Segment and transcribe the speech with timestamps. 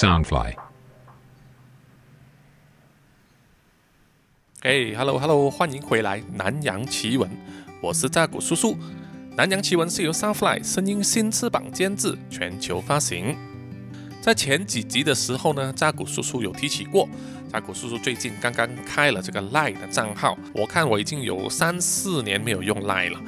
[0.00, 0.54] Soundfly。
[4.62, 7.28] 哎，Hello Hello，欢迎回来《南洋奇闻》，
[7.82, 8.72] 我是扎古叔叔。
[9.36, 13.36] 《南洋奇闻》是由 Soundfly 声音新翅膀监制，全球发行。
[14.22, 17.06] 在前几集的时候呢，扎古叔叔有提起过，
[17.52, 23.20] 扎古叔叔最近刚刚开了这个 Line 的账号，我看我已经有三四年没有用 Line 了。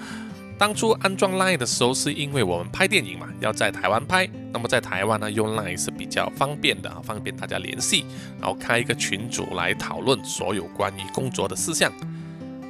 [0.62, 4.30] 当初安装 Line 的时候，是因为我们拍电影嘛，要在台湾拍。
[4.52, 8.06] 那么在台湾呢，用 Line 是比较方便的啊，方便大家联系，
[8.40, 11.92] 然后开一个群组来讨论所有关于工作的事项。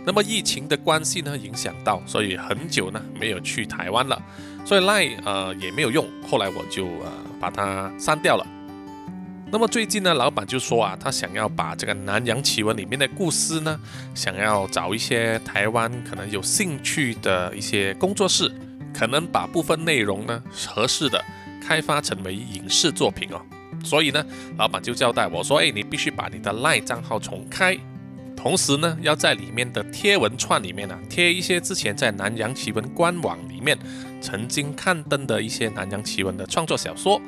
[0.07, 4.19] 那么疫情的关系呢，影响到，所以很久呢没有去台湾了，
[4.65, 6.09] 所以 Line 呃也没有用。
[6.27, 8.47] 后来我就呃把它删掉了。
[9.53, 13.79] 那么最近呢，老板就说啊，他想要把这个《南洋奇闻》里面的故事呢，
[14.15, 18.51] 想要找一些台湾可能有兴趣的一些工作室，
[18.95, 21.23] 可能把部分内容呢合适的
[21.61, 23.43] 开发成为影视作品哦。
[23.85, 24.25] 所以呢，
[24.57, 27.77] 老板就交代我说，哎，你必须把你的赖账号重开，
[28.35, 33.79] 同时呢，要在里面的贴文串里面呢贴一些之前在《南洋奇闻》官网里面
[34.19, 37.21] 曾经刊登的一些《南洋奇闻》的创作小说。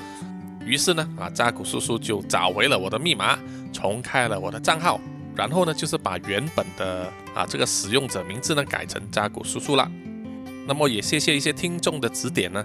[0.66, 3.38] 于是呢，啊，扎古叔叔就找回了我的密码，
[3.72, 5.00] 重开了我的账号，
[5.34, 9.90] 然后呢，就是把原本的啊这个使用者名字呢改成扎古叔叔了。
[10.66, 12.64] 那么也谢谢一些听众的指点呢，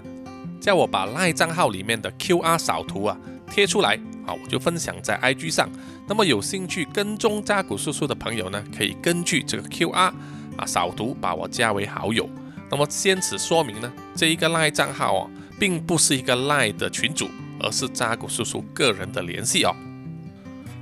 [0.60, 3.16] 叫我把赖账号里面的 QR 扫图啊
[3.50, 5.68] 贴出来，啊，我就分享在 IG 上。
[6.08, 10.12] 那么有兴趣跟踪扎古叔叔的朋友呢，可以根据这个 QR
[10.56, 12.26] 啊扫图把我加为好友。
[12.70, 17.28] 那么先此说明呢，这一个赖账号啊，并不是一个赖的群主。
[17.62, 19.74] 而是扎古叔叔个人的联系哦。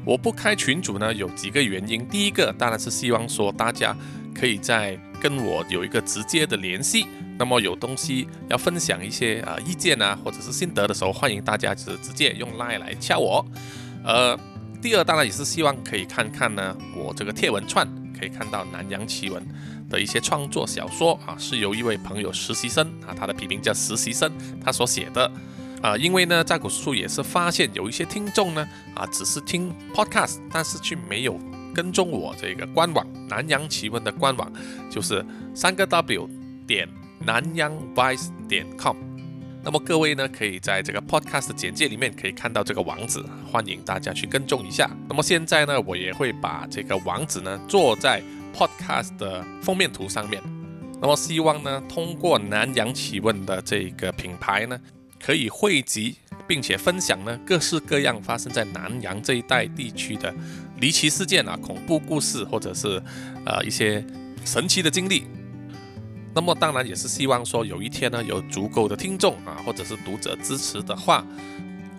[0.04, 2.06] 我不开群主呢，有几个原因。
[2.08, 3.94] 第一个当然是希望说大家
[4.34, 7.06] 可以在跟我有一个直接的联系。
[7.38, 13.44] 那么有东西要分享一些啊意见啊或者是心得的时候，欢迎大家就是直接用 line 来敲我。
[14.02, 14.36] 呃，
[14.80, 17.86] 第二当然也是希望可以看看呢我这个贴文串，
[18.18, 19.40] 可以看到南洋奇闻
[19.88, 24.32] 的一些创作小说啊，是由一位朋友实习生啊，他的笔名叫实习生，
[24.64, 25.30] 他所写的。
[25.80, 31.38] 啊，因为呢，在古叔叔也是发现有一些听众呢，啊，只是听 podcast，但是却没有
[31.72, 34.52] 跟踪我这个官网南洋奇闻的官网，
[34.90, 35.24] 就是
[35.54, 36.28] 三个 W
[36.66, 36.88] 点
[37.20, 38.96] 南洋 vice 点 com。
[39.62, 44.90] 那么各位呢，可以在这个 podcast 简介里面可以看到这个网址，欢迎大家去跟踪一下。
[45.08, 48.20] 那么现在呢，我也会把这个网址呢做在
[48.52, 50.42] podcast 的封面图上面。
[51.00, 54.76] 那么希望呢，通过南洋奇闻的这个品牌呢。
[55.20, 60.34] 可以汇集并且分享呢各式各样发生在南洋这一带地区的
[60.80, 63.02] 离奇事件啊、恐怖故事，或者是
[63.44, 64.04] 呃一些
[64.44, 65.24] 神奇的经历。
[66.34, 71.26] 那么当然也是希望说有一天呢有足够的听众啊或者是读者支持的话，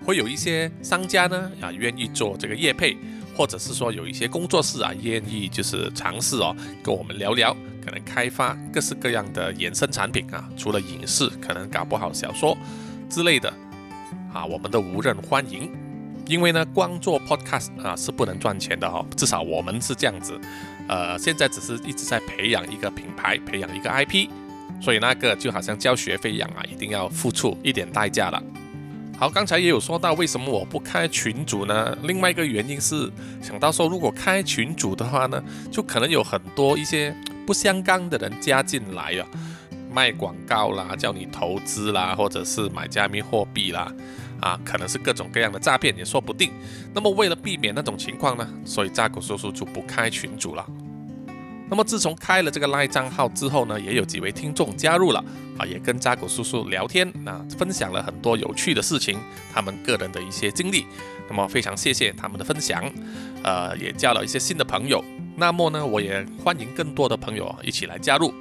[0.06, 2.96] 会有一些商家呢啊愿意做这个业配，
[3.36, 7.54] 或者是说有一些工作室啊愿意就是尝试哦跟我们聊聊，
[7.84, 12.58] 可能开发各式各样的衍生产品啊，除了影视，可能搞不好小说。
[13.10, 13.52] 之类的
[14.34, 15.70] 啊，我们都无人欢迎，
[16.28, 20.40] 因为呢，光做 podcast 啊是不能赚钱的哦，至少我们是这样子。
[20.88, 24.28] 呃，现在只是一直在培养一个品牌，培养一个 IP，
[24.82, 28.42] 所以那个就好像交学费一样啊，一定要付出一点代价了。
[29.18, 31.98] 好，刚才也有说到为什么我不开群主呢？
[32.04, 37.14] 另外一个原因是想到说，如果开群主的话呢，就可能有很多一些
[37.46, 39.28] 不相干的人加进来啊。
[40.00, 43.94] 卖广告啦，叫你投资啦，或者是买加密货币啦，
[44.40, 46.54] 啊，可能是各种各样的诈骗也说不定。
[46.94, 50.66] 那么为了避免那种情况呢，所以扎古叔叔就不开群主了。
[51.70, 55.22] 那么自从开了这个赖账号之后呢，也有几位听众加入了，
[55.58, 59.20] 啊，也跟扎古叔叔聊天，啊，分享了很多有趣的事情，
[59.54, 60.86] 他们个人的一些经历。
[61.28, 62.90] 那么非常谢谢他们的分享，
[63.44, 65.04] 呃，也交了一些新的朋友。
[65.36, 68.34] 那么呢，我也欢迎更多的朋友一起来加入。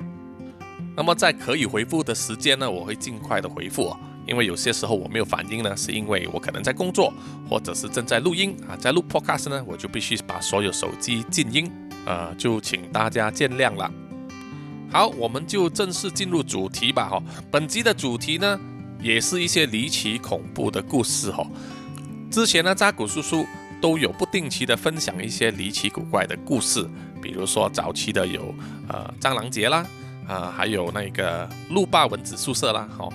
[0.98, 3.96] 那么在可以回复的时间呢，我会尽快的回复哦，
[4.26, 7.14] 因为有些时候我没有反应呢，是因为我可能在工作，
[7.48, 11.70] 或者是正在录音啊，在录 podcast 呢，我就必须把所有手机静音，
[12.04, 13.88] 呃，就请大家见谅了。
[14.90, 18.58] 好，我们就正式进入主题吧，哈，本集的主题呢，
[19.00, 21.46] 也是一些离奇恐怖的故事，哈。
[22.28, 23.46] 之前呢，扎古叔叔
[23.80, 26.84] 都有不定期的分享一些离奇古怪的故事，
[27.22, 28.52] 比如说早期的有
[28.88, 29.86] 呃蟑螂节啦。
[30.28, 33.10] 啊，还有那个路霸蚊子宿舍啦，好，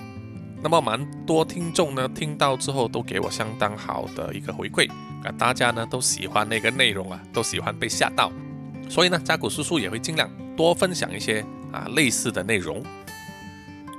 [0.60, 4.90] 那么蛮多听众呢听到之后都给我相当好的一个回馈，
[5.22, 8.32] 啊，大家呢都喜欢那个内容啊，都喜欢被吓到，
[8.88, 12.82] 所以呢，扎古叔叔也会尽量多分享一些啊类似的内容。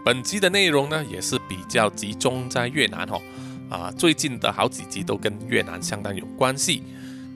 [0.03, 3.21] 本集的内容呢也是比较集中在越南哦，
[3.69, 6.83] 啊，最近的好几集都跟越南相当有关系。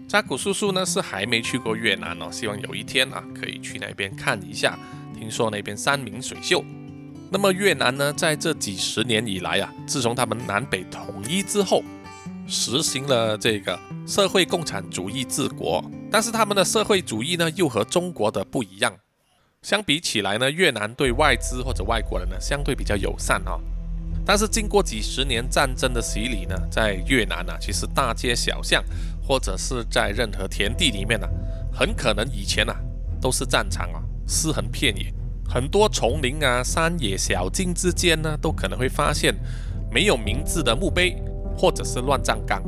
[0.08, 4.78] 扎古叔叔呢是还没去过越南哦，希望有一天啊可以去那边看一下。
[5.20, 6.64] 听说那边山明水秀。
[7.30, 11.84] 那么越南呢，在这几十年以来啊，自从他们南北统一之后，
[12.48, 13.78] 实行了这个
[14.08, 15.84] 社会共产主义治国。
[16.10, 18.92] 但是他们的社会主义呢，又和中国的不一样。
[19.62, 23.60] 相比起来呢，越南对外资或者外国人呢，相对比较友善哈。
[24.26, 28.84] 但是经过几十年战争的洗礼呢，在越南呢，其实大街小巷
[29.22, 31.28] 或者是在任何田地里面呢，
[31.72, 32.74] 很可能以前呢
[33.22, 35.12] 都是战场啊，尸横遍野。
[35.52, 39.34] 很多丛林啊、山野小径之间呢，都可能会发现
[39.92, 41.20] 没有名字的墓碑，
[41.58, 42.62] 或者是乱葬岗。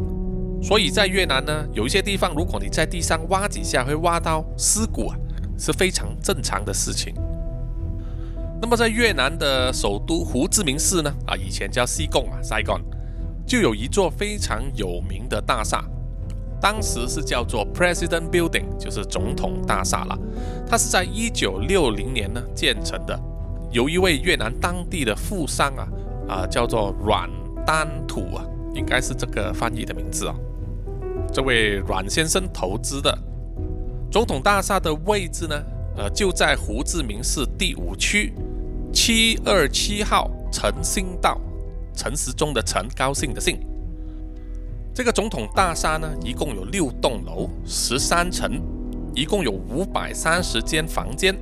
[0.63, 5.15] 所以在越南呢，有一些地方，如果你在地上挖几下，会挖到尸骨啊，
[5.59, 7.13] 是非常正常的事情。
[8.59, 12.81] 那么在越南的首都胡志明市呢，啊，以前叫西贡啊，Saigon，
[13.45, 15.83] 就有一座非常有名的大厦。
[16.61, 20.17] 当时是叫做 President Building，就是总统大厦了。
[20.69, 23.19] 它是在一九六零年呢建成的，
[23.71, 25.87] 由一位越南当地的富商啊
[26.29, 27.27] 啊叫做阮
[27.65, 30.35] 丹土啊，应该是这个翻译的名字啊。
[31.33, 33.17] 这位阮先生投资的
[34.11, 35.55] 总统大厦的位置呢，
[35.97, 38.33] 呃就在胡志明市第五区
[38.93, 41.41] 七二七号诚兴道，
[41.95, 43.59] 陈时中的陈，高兴的兴。
[44.93, 48.61] 这个总统大厦呢，一共有六栋楼，十三层，
[49.15, 51.33] 一共有五百三十间房间。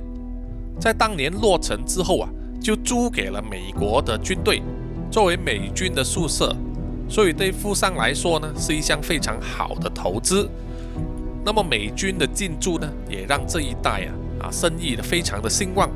[0.78, 2.30] 在当年落成之后啊，
[2.62, 4.62] 就租给了美国的军队，
[5.10, 6.54] 作为美军的宿舍。
[7.08, 10.48] 所以对富商来说呢，是一项非常好的投资。
[11.44, 15.90] 那么美军的进驻呢，也让这一带啊啊生意的非常的兴旺。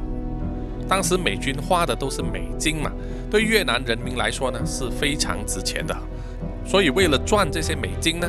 [0.88, 2.90] 当时美军花的都是美金嘛，
[3.30, 5.96] 对越南人民来说呢，是非常值钱的。
[6.66, 8.28] 所以，为了赚这些美金呢，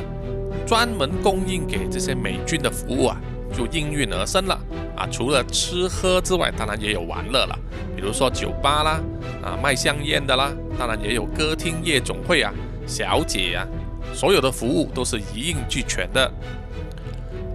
[0.67, 3.17] 专门供应给这些美军的服务啊，
[3.53, 4.59] 就应运而生了
[4.95, 5.07] 啊。
[5.09, 7.57] 除了吃喝之外，当然也有玩乐了，
[7.95, 9.01] 比如说酒吧啦，
[9.41, 12.53] 啊卖香烟的啦，当然也有歌厅、夜总会啊，
[12.85, 13.65] 小姐啊，
[14.13, 16.31] 所有的服务都是一应俱全的。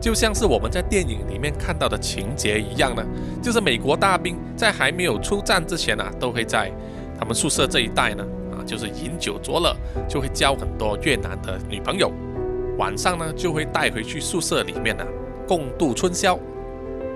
[0.01, 3.05] 就像是我们在电影里面看到的情节一样呢，
[3.43, 6.73] 就是美国大兵在还没有出战之前呢，都会在
[7.19, 8.25] 他们宿舍这一带呢。
[8.71, 9.77] 就是饮酒作乐，
[10.09, 12.13] 就会交很多越南的女朋友，
[12.79, 15.05] 晚上呢就会带回去宿舍里面呢
[15.49, 16.39] 共度春宵。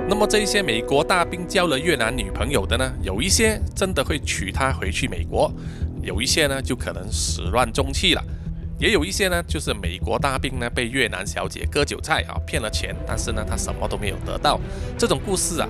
[0.09, 5.49] 那么这一些美国大兵交了越南女朋友的呢，有一些真的会娶她回去美国，
[6.03, 8.25] 有一些呢就可能始乱终弃了，
[8.81, 14.59] 也有一些呢就是美国大兵呢被越南小姐割韭菜啊骗了钱，但是呢他什么都没有得到。
[14.99, 15.69] 这种故事啊，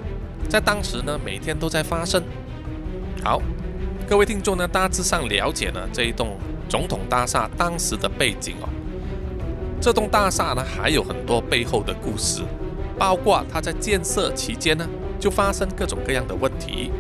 [0.49, 2.23] 在当时呢每天都在发生。
[3.23, 3.43] 好。
[4.07, 6.37] 各位听众呢，大致上了解了这一栋
[6.69, 8.69] 总统大厦当时的背景哦。
[9.81, 12.43] 这栋大厦呢，还有很多背后的故事，
[12.99, 14.87] 包括它在建设期间呢，
[15.19, 16.93] 就发生各种各样的问题。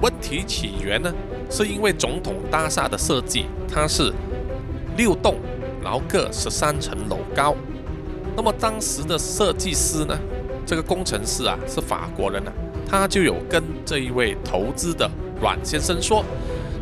[0.00, 1.12] 问题起源呢，
[1.50, 4.12] 是因为总统大厦的设计，它是
[4.96, 5.34] 六栋，
[5.82, 7.52] 然后各十三层楼高。
[8.36, 10.16] 那么当时的设计师呢，
[10.64, 12.52] 这个工程师啊，是法国人呢，
[12.88, 15.10] 他就有跟这一位投资的。
[15.40, 16.24] 阮先生说：“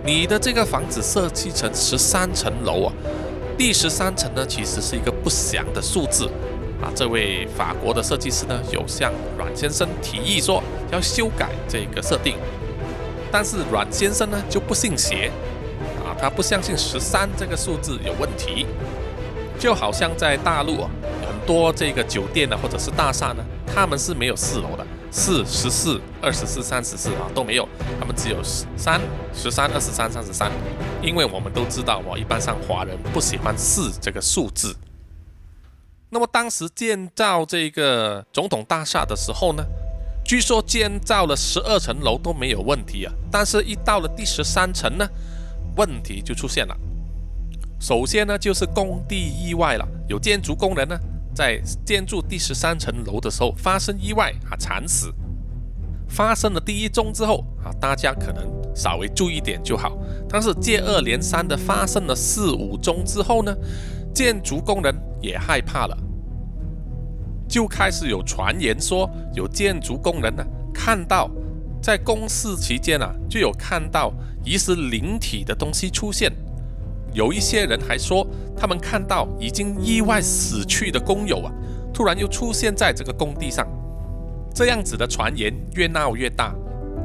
[0.05, 2.93] 你的这个房子设计成十三层楼啊，
[3.59, 6.27] 第十三层呢其实是一个不祥的数字
[6.81, 12.37] 啊。”这位法国的设计师呢有向阮先生提议说要修改这个设定，
[13.31, 15.31] 但是阮先生呢就不信邪
[16.05, 18.65] 啊，他不相信十三这个数字有问题，
[19.59, 24.87] 就好像在大陆啊很多这个酒店呢或者是大厦呢，他们是没有四楼的。
[25.11, 28.43] 四十四、二十四、三十四啊都没有，他们只有
[28.77, 29.01] 三、
[29.33, 30.51] 十三、二十三、三十三。
[31.03, 34.77] 因为我们都知道，我一般上华人不喜欢四这个数字。
[36.11, 39.65] 那么当时建造这个总统大厦的时候呢，
[40.25, 45.07] 据说建造了十二层楼都没有问题啊，但是一到了第十三层呢，
[45.77, 46.77] 问题就出现了。
[47.79, 50.99] 首先呢，就是工地意外了，有建筑工人呢。
[51.37, 55.13] 在建筑第十三层楼的时候发生意外啊，惨死。
[56.09, 59.99] 发生了第一宗之后啊，大家可能稍微注意点就好。
[60.27, 63.55] 但是接二连三的发生了四五宗之后呢，
[64.15, 65.99] 建筑工人也害怕了，
[67.47, 71.31] 就开始有传言说有建筑工人呢看到
[71.83, 74.11] 在公事期间啊，就有看到
[74.43, 76.33] 疑似灵体的东西出现。
[77.17, 81.51] 有一些人还说，他们看到已经意外死去的工友啊，
[81.91, 83.67] 突然又出现在这个工地上。
[84.55, 86.55] 这样子的传言越闹越大，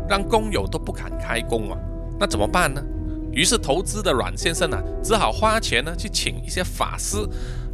[0.09, 1.77] 让工友都不敢开工啊。
[2.19, 2.83] 那怎么办呢？
[3.31, 7.15] 于是投资的阮先生呢，只好花钱呢去请一些法师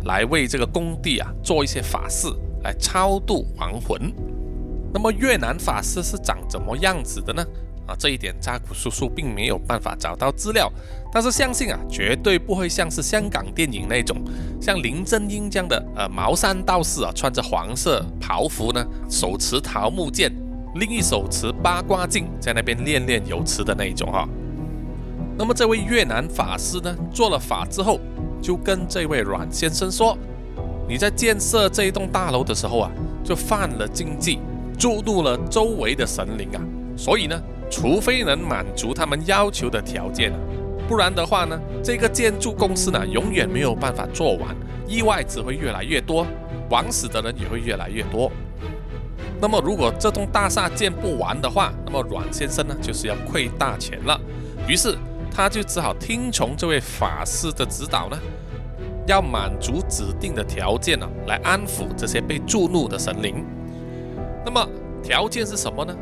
[0.05, 2.27] 来为这个工地啊做一些法事，
[2.63, 4.13] 来超度亡魂。
[4.93, 7.43] 那么越南法师是长怎么样子的呢？
[7.87, 10.71] 啊，这一点扎古叔叔并没有办法找到资料，
[11.11, 14.17] 但是相信啊，绝对不会像是香港电影那种，
[14.61, 20.31] 像林正英这样的呃茅山道士啊，穿着黄色袍服呢，手持桃木剑，
[20.75, 24.27] 另一手持八卦镜，在那边练练有词的那一种哈。
[25.37, 27.99] 那么这位越南法师呢，做了法之后，
[28.41, 30.17] 就跟这位阮先生说
[30.87, 32.91] ：“你在建设这一栋大楼的时候啊，
[33.23, 34.39] 就犯了禁忌，
[34.77, 36.61] 触怒了周围的神灵啊，
[36.95, 40.31] 所以呢。”除非能满足他们要求的条件
[40.87, 44.55] 不然的话呢，这个建筑公司呢永远没有办法做完，
[44.87, 46.25] 意外只会越来越多，
[46.69, 48.31] 枉死的人也会越来越多。
[49.39, 54.19] 那么如果这栋大厦建不完的话，那么阮先生呢就是要亏大钱了。
[54.67, 54.95] 于是
[55.29, 58.17] 他就只好听从这位法师的指导呢，
[59.05, 63.45] 要满足指定的条件呢，来安抚这些被助怒的神灵。
[64.45, 64.67] 那么
[65.03, 65.93] 条件是什么呢？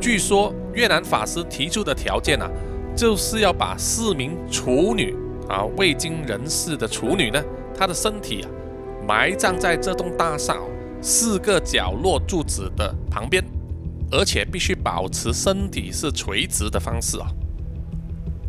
[0.00, 2.46] 据说越南法师提出的条件呢，
[2.96, 5.14] 就是要把四名处女
[5.48, 7.40] 啊未经人事的处女呢，
[7.76, 8.48] 她的身体啊
[9.06, 10.56] 埋葬在这栋大厦
[11.02, 13.44] 四个角落柱子的旁边，
[14.10, 17.28] 而且必须保持身体是垂直的方式啊。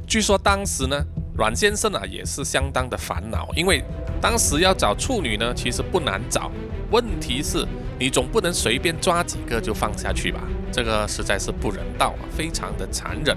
[0.07, 1.05] 据说当时呢，
[1.37, 3.83] 阮先生啊也是相当的烦恼，因为
[4.21, 6.49] 当时要找处女呢，其实不难找，
[6.89, 7.67] 问题是。
[7.99, 10.39] 你总不能随便抓几个就放下去吧？
[10.71, 13.35] 这个实在是不人道啊，非常的残忍。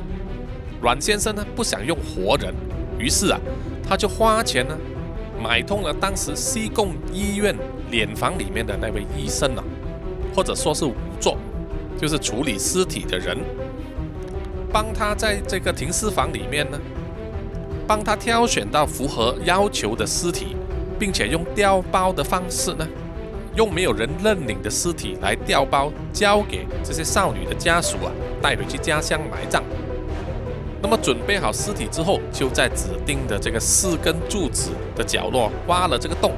[0.80, 2.54] 阮先生呢不想用活人，
[2.98, 3.38] 于是啊，
[3.86, 4.76] 他就花钱呢
[5.42, 7.54] 买通了当时西贡医院
[7.90, 9.64] 殓房里面的那位医生啊，
[10.34, 11.36] 或者说是仵作，
[11.98, 13.36] 就是处理尸体的人，
[14.72, 16.78] 帮他在这个停尸房里面呢，
[17.86, 20.56] 帮他挑选到符合要求的尸体，
[20.98, 22.88] 并且用调包的方式呢。
[23.56, 29.60] 用没有人认领的尸体来调包，交给这些少女的家属啊，带回去家乡埋葬。
[30.82, 36.32] 那么准备好尸体之后，就在指定的这个四根柱子的角落挖了这个洞，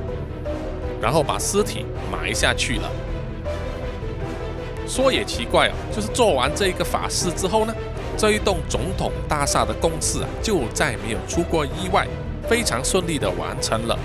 [1.00, 2.90] 然后把尸体埋下去了。
[4.86, 7.74] 说也奇怪哦，就是做完这一个法事之后呢，
[8.16, 12.06] 这一栋总统大厦的公事啊，就再没有出过意外，
[12.48, 13.98] 非常顺利的完成了。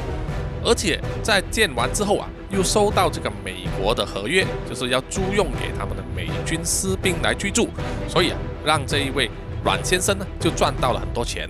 [0.63, 2.27] 而且在建完之后啊。
[2.49, 7.67] 又收到这个美国的合约，就是要租用给他们的美军士兵来居住，
[8.07, 9.29] 所以啊，让这一位
[9.67, 11.49] 阮先生呢就赚到了很多钱。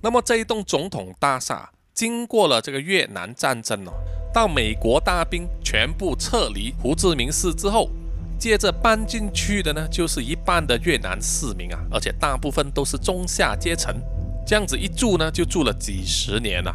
[0.00, 3.90] 那么这一栋总统大厦经过了这个越南战争哦，
[4.32, 7.90] 到美国大兵全部撤离胡志明市之后，
[8.38, 13.92] 接着搬进去的呢就是一半的越南市民啊，而且大部分都是中下阶层，
[14.46, 16.72] 这样子一住呢就住了几十年了。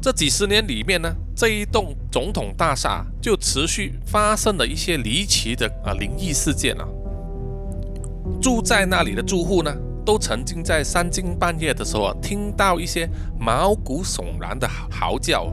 [0.00, 6.88] 这几十年里面呢，这一栋总统大厦就持续发生了一些离奇的啊灵异事件啊。
[8.40, 15.46] 住在那里的住户呢，都曾经在三更半夜的时候啊，听到一些毛骨悚然的嚎叫，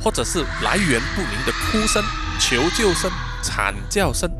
[0.00, 2.02] 或者是来源不明的哭声、
[2.40, 3.10] 求救声、
[3.42, 4.30] 惨叫声。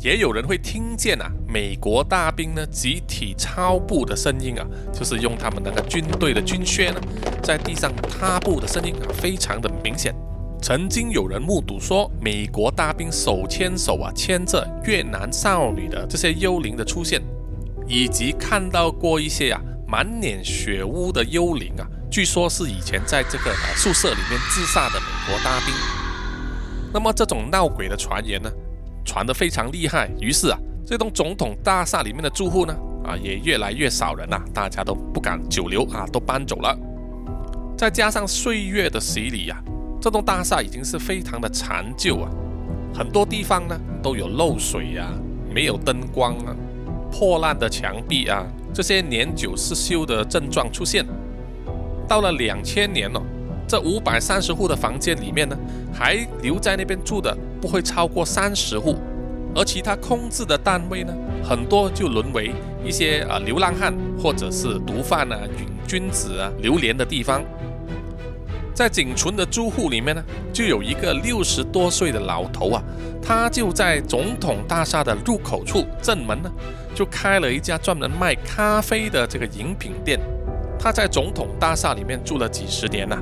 [0.00, 7.00] 也有人会听见啊，美国大兵呢集体操步的声音啊，就是用他们那个军队的军靴呢，
[7.40, 10.12] 在地上踏步的声音啊，非常的明显。
[10.60, 17.22] 曾经有人目睹说，美国大兵手牵手啊，牵着越南少女的这些幽灵的出现，
[17.86, 25.74] 以及看到过一些啊满脸血污的幽灵啊，据说是以前在这个宿舍里面自杀的美国大兵。
[26.92, 28.50] 那么这种闹鬼的传言呢？
[29.04, 32.72] 传得非常厉害，于是啊，这栋总统大厦里面的住户呢，
[33.04, 36.78] 啊，也越来越少人了，大家都不敢久留啊，都搬走了。
[37.76, 39.60] 再加上岁月的洗礼呀，
[40.00, 42.30] 这栋大厦已经是非常的残旧啊，
[42.94, 45.08] 很多地方呢都有漏水呀，
[45.52, 46.54] 没有灯光啊，
[47.12, 51.06] 破烂的墙壁啊，这些年久失修的症状出现。
[52.08, 53.22] 到了两千年了。
[53.68, 55.56] 这五百三十户的房间里面呢，
[55.94, 58.96] 还留在那边住的不会超过三十户，
[59.54, 62.50] 而其他空置的单位呢，很多就沦为
[62.84, 67.42] 一些啊流浪汉或者是毒贩啊、瘾君子啊流连的地方。
[68.74, 72.82] 在仅存的住户里面呢，就有一个六十多岁的老头啊，
[73.22, 76.52] 他就在总统大厦的入口处正门呢，
[76.94, 80.18] 就开了一家专门卖咖啡的这个饮品店。
[80.78, 83.16] 他在总统大厦里面住了几十年了。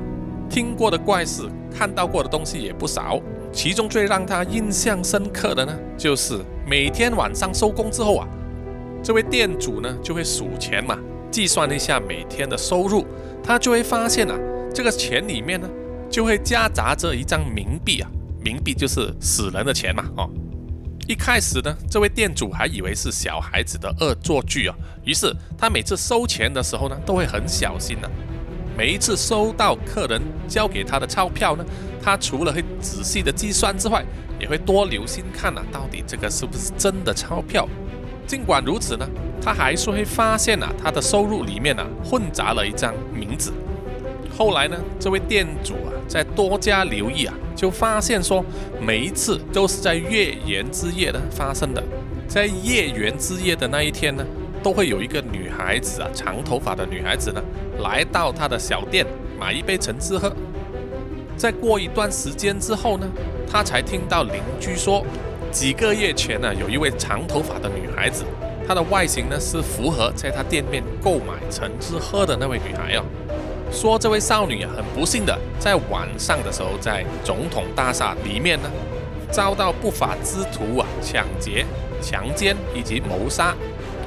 [0.49, 3.21] 听过的怪事，看到过的东西也不少。
[3.53, 8.27] 其中最让他印象深刻的呢，就是每天晚上收工之后啊，
[9.03, 10.97] 这位店主呢就会数钱嘛，
[11.29, 13.05] 计算一下每天的收入，
[13.43, 14.37] 他就会发现啊，
[14.73, 15.69] 这个钱里面呢，
[16.09, 18.09] 就会夹杂着一张冥币啊，
[18.43, 20.29] 冥币就是死人的钱嘛，哦。
[21.11, 28.09] 一开始呢，这位店主还以为是小孩子的恶作剧啊，于是他每次收钱的时候呢，都会很小心的。
[28.77, 31.65] 每一次收到客人交给他的钞票呢，
[32.01, 34.05] 他除了会仔细的计算之外，
[34.39, 37.67] 也会多留心看啊，到底这个是不是真的钞票。
[38.25, 39.05] 尽管如此呢，
[39.41, 43.51] 他还是会发现啊，他的收入里面啊混杂了一张名字。
[44.37, 48.43] 后来呢，这位店主啊，在多加留意啊，就发现说，
[48.81, 51.83] 每一次都是在月圆之夜呢发生的。
[52.27, 54.25] 在月圆之夜的那一天呢，
[54.63, 57.39] 都会有一个女孩子啊，长头发的女孩子呢，
[57.83, 59.05] 来到他的小店
[59.39, 60.35] 买一杯橙汁喝。
[61.37, 63.07] 再过一段时间之后呢，
[63.47, 65.05] 他才听到邻居说，
[65.51, 68.23] 几个月前呢，有一位长头发的女孩子，
[68.67, 73.05] 她的外形呢是符合在他店面购买橙汁喝的那位女孩啊。
[73.71, 78.69] 说这位少女啊，很不幸的在晚上的时候，在总统大厦里面呢，
[79.31, 81.65] 遭到不法之徒啊抢劫、
[82.01, 83.55] 强奸以及谋杀。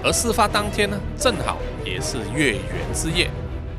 [0.03, 3.31] 而事发当天呢，正好也是月圆之夜，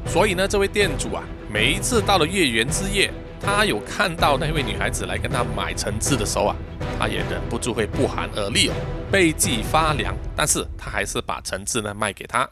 [0.07, 1.23] 所以呢，这位店主啊，
[1.53, 6.55] 每一次到了月圆之夜，他有看到那位女孩子来跟他买橙汁的时候啊，
[6.97, 8.73] 他也忍不住会不寒而栗哦，
[9.11, 10.17] 背脊发凉。
[10.35, 12.49] 但是他还是把橙汁呢卖给他。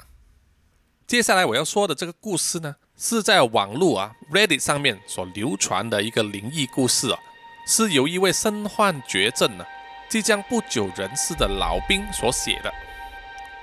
[1.08, 2.75] 接下来我要说的这个故事呢。
[3.05, 7.19] 是在网络啊 Reddit 上面所流传的一个灵异故事啊，
[7.67, 9.65] 是由一位身患绝症呢、
[10.07, 12.74] 即将不久人世的老兵所写的。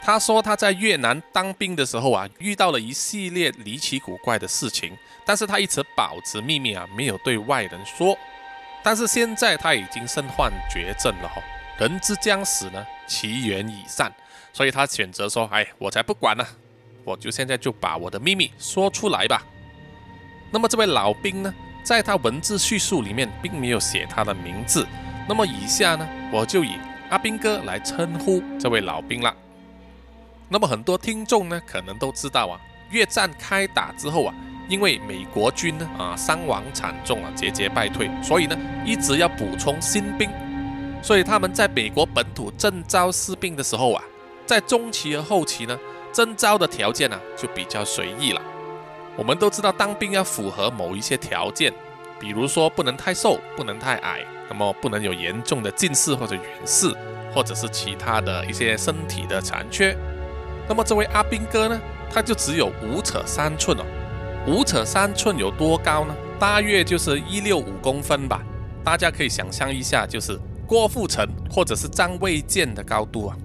[0.03, 4.95] 他说他在越南当兵的时候啊，遇到了一系列离奇古怪的事情，
[5.25, 8.15] 但是他一直保持秘密啊，没有对外人说。
[8.83, 11.43] 但是现在他已经身患绝症了哈，
[11.79, 14.13] 人之将死呢，其言已善，
[14.53, 16.47] 所以他选择说，哎，我才不管呢。
[17.05, 19.43] 我就现在就把我的秘密说出来吧。
[20.51, 24.87] 那么这位老兵呢，在他文字叙述里面并没有写他的名字。
[25.29, 26.73] 那么以下呢，我就以
[27.09, 29.35] 阿兵哥来称呼这位老兵了。
[30.49, 34.35] 那么很多听众呢，可能都知道啊，越战开打之后啊，
[34.69, 40.29] 因为美国军呢啊伤亡惨重啊，节节败退，所以呢一直要补充新兵。
[41.03, 44.03] 所以他们在美国本土征召士兵的时候啊，
[44.45, 45.79] 在中期和后期呢。
[46.13, 48.43] 征招的条件呢，就比较随意了。
[49.17, 51.73] 我们都知道，当兵要符合某一些条件，
[52.19, 56.95] 比如说不能太瘦，不能太矮，那么不能有严重的近视或者远视，
[57.35, 59.97] 或者是其他的一些身体的残缺。
[60.69, 63.85] 那么这位阿兵哥呢，他就只有五尺三寸哦。
[64.47, 66.15] 五尺三寸有多高呢？
[66.39, 68.41] 大约就是一六五公分吧。
[68.83, 73.37] 大家可以想象一下，就是郭富城或者是张卫健的高度啊。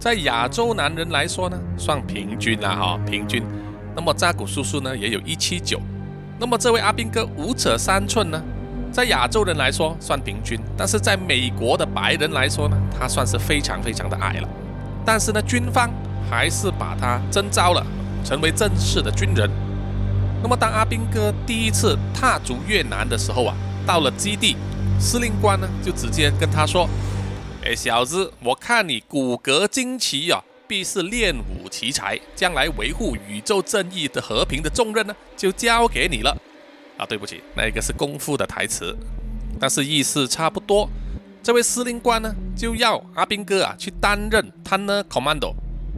[0.00, 3.42] 在亚洲男人来说呢，算平均了哈，平均。
[3.94, 5.78] 那么扎古叔叔呢，也有一七九。
[6.38, 8.42] 那么这位阿兵哥五尺三寸呢，
[8.90, 14.48] 在亚洲人来说算平均，但是在美国的白人来说呢，他算是非常非常的矮了。
[15.04, 15.90] 但是呢，军方
[16.30, 17.86] 还是把他征召了，
[18.24, 19.50] 成为正式的军人。
[20.42, 23.54] 那么当阿兵哥第一次踏足越南的时候啊，
[23.86, 24.56] 到了基地，
[24.98, 26.88] 司令官呢就直接跟他说。
[27.74, 36.36] 小子，我看你骨骼惊奇啊，必是练武奇才，将来维护宇宙正义的和平的重任呢，就交给你了。
[36.96, 38.96] 啊，对不起，那个是功夫的台词，
[39.58, 40.88] 但是意思差不多。
[41.42, 45.54] 这位司令官呢，就要阿兵哥啊去担任 Tunnel Commando。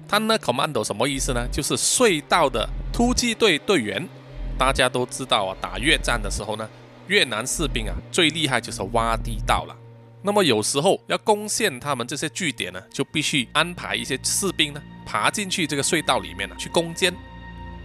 [0.09, 1.47] Tunnel Commando 什么意思呢？
[1.51, 4.09] 就是隧道的突击队队员。
[4.57, 6.69] 大家都知道啊，打越战的时候呢，
[7.09, 9.75] 越南士兵啊最厉害就是挖地道了。
[10.23, 17.13] 那么有时候要攻陷他们这些据点呢，就必须安排一些士兵呢爬进去这个隧道里面呢去攻坚。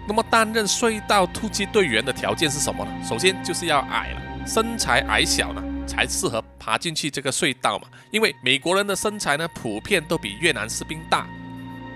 [0.08, 2.92] 那么担任隧道突击队员的条件是什么呢？
[3.04, 7.88] 首先就是要矮了，身材矮小呢才适合爬进去这个隧道嘛。
[8.12, 11.28] 因为美国人的身材呢普遍都比越南士兵大。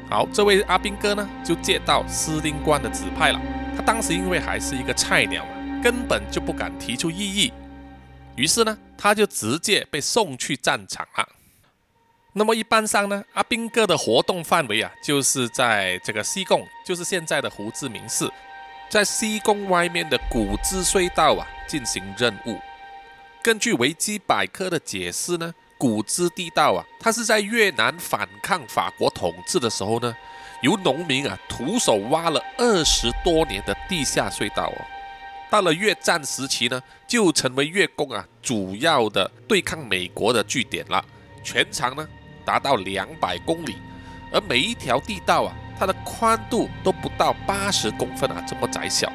[0.09, 3.39] 好，这位阿兵哥呢就接到司令官的指派了。
[3.77, 7.53] 他当时因为还是一个菜鸟嘛，根本就不敢提出异议。
[8.35, 11.27] 于是呢，他就直接被送去战场了。
[12.33, 18.29] 那么一般上呢，阿兵哥的活动范围啊，就是在这个西贡，就是现在的胡志明市，
[18.89, 22.57] 在西贡外面的古芝隧道啊进行任务。
[23.43, 30.15] 根据维基百科的解释呢，古芝地道啊，它是在越南反抗法国统治的时候呢，
[30.61, 34.85] 由农民啊徒手挖了二十多年的地下隧道哦。
[35.51, 41.03] 到了越战时期呢，就成为越共啊主要的对抗美国的据点了。
[41.43, 42.07] 全长呢
[42.45, 43.75] 达到两百公里，
[44.31, 49.11] 而每一条地道啊，它的宽度都不到八十公分啊，这么窄小。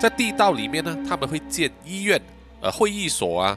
[0.00, 2.20] 在地道里面呢，他们会建医院、
[2.60, 3.56] 呃会议所啊，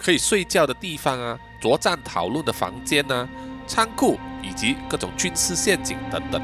[0.00, 3.28] 可以睡觉的地方啊，作战讨论的房间啊，
[3.64, 6.42] 仓库以及各种军事陷阱等等。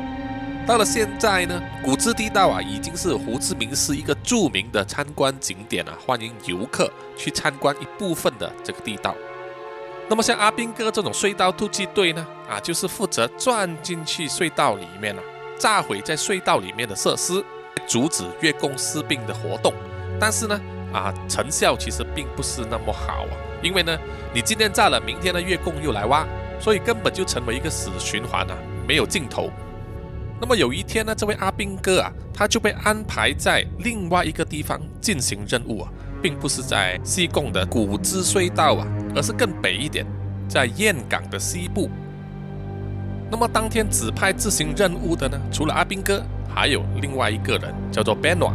[0.66, 9.14] 到了现在呢，古芝地道啊，已经是胡志明市一个著名的参观景点啊，欢迎游客去参观一部分的这个地道。
[10.09, 15.22] 那么像阿兵哥这种隧道突击队呢，啊，就是负责钻进去隧道里面啊，
[15.59, 17.44] 炸毁在隧道里面的设施，
[17.87, 19.74] 阻止越共士兵的活动。
[20.18, 20.59] 但是呢，
[20.94, 23.98] 啊，成效其实并不是那么好啊，因为呢，
[24.33, 26.27] 你今天炸了，明天的越共又来挖，
[26.59, 28.57] 所以根本就成为一个死循环啊，
[28.88, 29.50] 没有尽头。
[30.44, 35.88] 那么有一天呢，这位阿兵哥啊，他就被安排在另外一个地方进行任务啊，
[36.20, 40.04] 并不是在西贡的古芝隧道啊，而是更北一点，
[40.46, 41.88] 在堰港的西部。
[43.30, 46.22] 那么当天指派执行任务的呢，除了阿兵哥，
[46.54, 48.52] 还有另外一个人叫做 Benwa。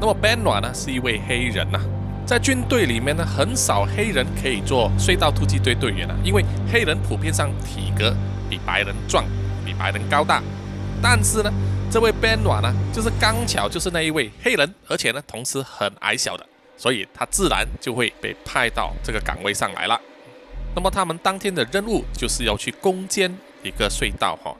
[0.00, 1.78] 那么 Benwa 呢，是一位黑人呐，
[2.24, 8.16] 在军队里面呢，很少黑人可以做隧道突击队队员啊，因为黑人普遍上体格
[8.48, 9.22] 比白人壮，
[9.66, 10.42] 比白人高大。
[11.02, 11.52] 但是呢，
[11.90, 20.00] 这位 Ben 瓦呢，就是刚巧就是那一位黑人，而且呢，同时很矮小的，所以他自然就会被派到这个岗位上来了。
[20.76, 24.56] 那么他们当天的任务就是要去攻坚一个隧道哈。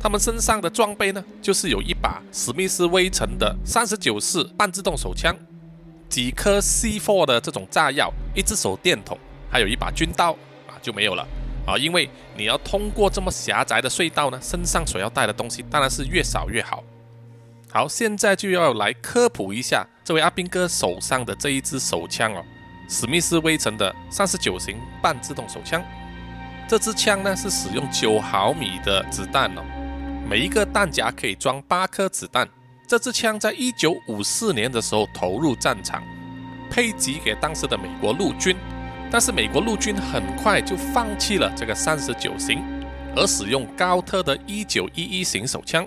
[0.00, 5.34] 他们身上的装备呢，就是有一把史密斯威城的三十九式半自动手枪，
[6.08, 9.16] 几颗 C4 的这种炸药，一只手电筒，
[9.48, 10.32] 还有一把军刀
[10.66, 11.26] 啊，就没有了。
[11.68, 16.82] 啊，因为你要通过这么狭窄的隧道呢，身上所要带的东西当然是越少越好。
[17.70, 22.42] 好，现在就要来科普一下这位阿兵哥手上的这一支手枪哦，
[22.88, 25.84] 史密斯威城的三十九型半自动手枪。
[26.66, 29.62] 这支枪呢是使用九毫米的子弹哦，
[30.26, 32.48] 每一个弹夹可以装八颗子弹。
[32.86, 36.02] 这支枪在一九五四年的时候投入战场，
[36.70, 38.56] 配给给当时的美国陆军。
[39.10, 42.62] 但是美国陆军很快就放弃了这个三十九型，
[43.16, 45.86] 而使用高特的一九一一型手枪。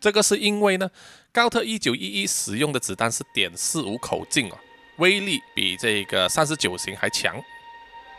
[0.00, 0.90] 这个是因为呢，
[1.32, 4.58] 高特一九一一使用的子弹是点四五口径哦，
[4.96, 7.40] 威力比这个三十九型还强。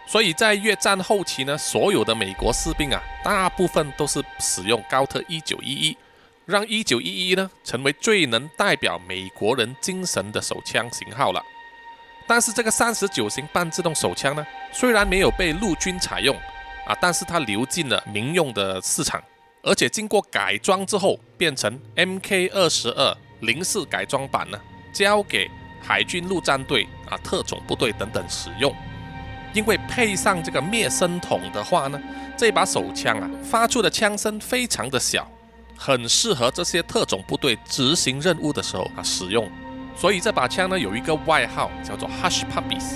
[0.08, 5.98] 所以在越战后期呢，所有的美国士兵啊，大部分都是使用高特一九一一，
[6.46, 11.44] 让一九一一呢成为最能代表美国人精神的手枪型号了。
[12.28, 16.36] 但是这个三十九型半自动手枪呢，虽然没有被陆军采用
[16.88, 19.22] 啊，但是它流进了民用的市场，
[19.64, 24.60] 而且经过改装之后变成 Mk 二十二零式改装版呢，
[24.94, 25.50] 交给
[25.82, 28.74] 海军陆战队啊、特种部队等等使用。
[29.54, 32.02] 因为配上这个灭声筒的话呢，
[32.38, 35.30] 这把手枪啊发出的枪声非常的小，
[35.76, 39.52] 很适合这些特种部队执行任务的时候啊使用。
[40.02, 42.96] 所以这把枪呢有一个外号叫做 Hush Puppies，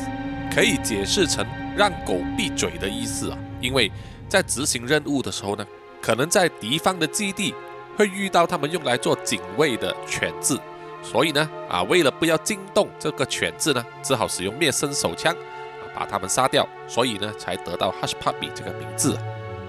[0.52, 1.46] 可以解释成
[1.78, 3.38] 让狗闭嘴的意思啊。
[3.62, 3.92] 因为
[4.28, 5.64] 在执行任务的时候呢，
[6.02, 7.54] 可能在敌方的基地
[7.96, 10.60] 会遇到他们用来做警卫的犬只，
[11.04, 19.16] 所以呢啊，为了不要惊动这个犬只呢，只好使用灭声手枪啊把它们杀掉，所以呢才得到 Hush Puppy 这个名字。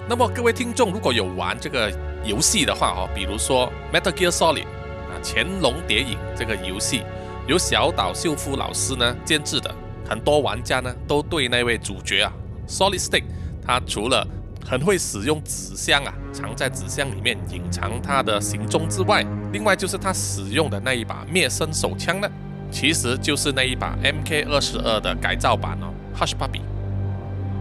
[0.09, 1.91] 那么各位听众如果有玩这个
[2.25, 7.03] 游戏的话哦，比如说 Metal Gear Solid 啊，潜龙谍影这个游戏。
[7.47, 9.73] 由小岛秀夫老师呢监制的，
[10.07, 12.33] 很多玩家呢都对那位主角啊
[12.67, 13.23] ，Solid Stick，
[13.65, 14.27] 他除了
[14.65, 22.29] 很会使用纸箱啊，藏在纸箱里面隐藏他的行踪之外，另外就是他使用的那一把灭生手枪呢，
[22.69, 25.87] 其实就是那一把 Mk 二十二的改造版哦
[26.19, 26.59] ，Hush Puppy。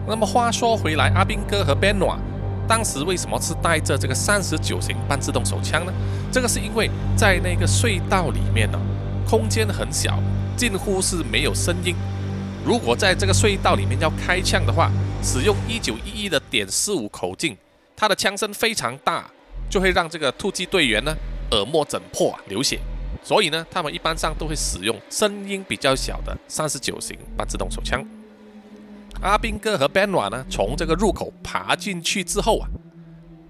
[0.09, 2.19] 那么话说回来，阿兵哥和 Benoit
[2.67, 5.93] 当时为什么是带着这个三十九型半自动手枪呢？
[6.33, 8.81] 这个是因为在那个隧道里面呢。
[9.29, 10.23] 空间很小，
[10.57, 11.97] 近乎是没有声音。
[12.65, 14.89] 如果在这个隧道里面要开枪的话，
[15.21, 17.57] 使用一九一一的点四五口径，
[17.97, 19.29] 它的枪声非常大，
[19.69, 21.13] 就会让这个突击队员呢
[21.51, 22.79] 耳膜整破啊流血。
[23.25, 28.05] 所以呢，他们一般上都会使用声音比较小的三十九型半自动手枪。
[29.23, 32.69] 阿兵哥和 Benwa 呢，从这个入口爬进去之后啊，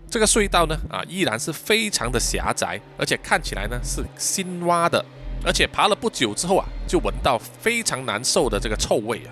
[0.08, 5.04] 这个隧道呢啊依然是非常的狭窄，而且看起来呢是新挖的。
[5.46, 9.30] 而且爬了不久之后啊，就闻到非常难受的这个臭味啊。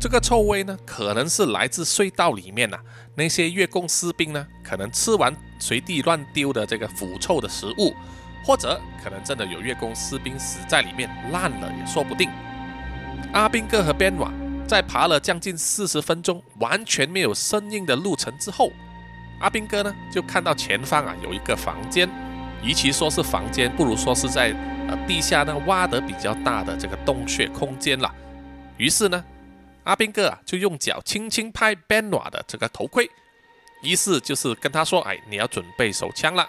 [0.00, 2.78] 这个臭味呢，可能是来自隧道里面呐
[3.14, 7.94] 那些越共士兵呢，可能吃完随地乱丢的这个腐臭的食物，
[8.46, 12.30] 或者可能真的有越共士兵死在里面烂了也说不定。
[13.34, 14.32] 阿兵哥和边瓦
[14.66, 18.72] 在爬了将近四十分钟完全没有声音的路程之后，
[19.38, 22.08] 阿兵哥呢就看到前方啊有一个房间，
[22.62, 24.52] 与其说是房间，不如说是在
[24.88, 28.12] 呃地下呢挖得比较大的这个洞穴空间了。
[28.76, 29.24] 于是呢，
[29.84, 33.10] 阿兵哥啊就用脚轻轻拍 b e n o i 的这个头盔，
[33.82, 36.48] 意思就是跟他说：“哎，你要准备手枪了。”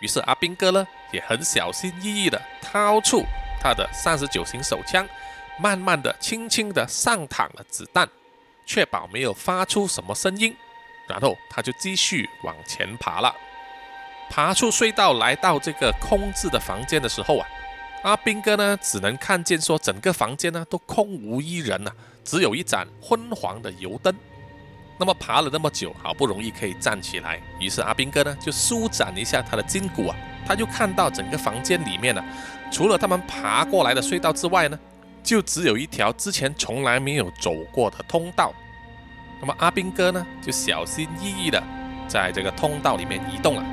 [0.00, 3.24] 于是阿兵哥呢也很小心翼翼地掏出
[3.60, 5.06] 他的三十九型手枪，
[5.58, 8.08] 慢慢的、轻轻地上膛了子弹，
[8.64, 10.54] 确保没有发出什么声音。
[11.08, 13.34] 然后他就继续往前爬了。
[14.30, 17.46] 爬出隧道，来到这个空置的房间的时候啊，
[18.02, 21.90] 阿兵哥呢只能看见说整个房间呢都空无一人呐，
[22.24, 24.14] 只有一盏昏黄的油灯。
[25.00, 32.22] 那么爬了那么久，好不容易可以站起来，于是阿兵哥呢就舒展一下他的筋骨啊，他就看到整个房间里面呢，
[32.70, 34.78] 除了他们爬过来的隧道之外呢，
[35.22, 38.52] 就只有一条之前从来没有走过的通道。
[39.40, 41.62] 那么阿兵哥呢就小心翼翼的
[42.08, 43.64] 在这个通道里面移动了。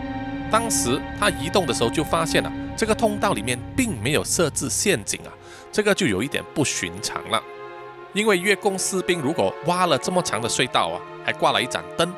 [0.55, 5.29] 当时他移动的时候就发现了这个通道里面并没有设置陷阱啊，
[5.69, 7.43] 这个就有一点不寻常了。
[8.13, 12.09] 因为越共士兵如果挖了这么长的隧道啊，还挂了一盏灯，